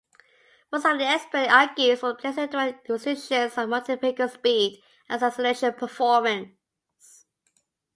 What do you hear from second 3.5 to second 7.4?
on motor-vehicle speed and acceleration performance.